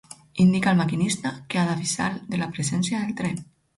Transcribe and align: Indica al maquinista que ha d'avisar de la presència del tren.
Indica 0.43 0.71
al 0.71 0.77
maquinista 0.79 1.33
que 1.51 1.59
ha 1.59 1.65
d'avisar 1.67 2.09
de 2.33 2.41
la 2.45 2.49
presència 2.57 3.03
del 3.05 3.15
tren. 3.21 3.39